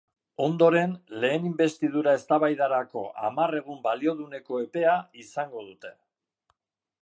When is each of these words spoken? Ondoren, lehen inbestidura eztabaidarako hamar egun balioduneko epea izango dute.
Ondoren, 0.43 0.93
lehen 1.25 1.43
inbestidura 1.49 2.15
eztabaidarako 2.19 3.03
hamar 3.27 3.53
egun 3.59 3.79
balioduneko 3.87 4.59
epea 4.63 4.97
izango 5.27 5.63
dute. 5.69 5.93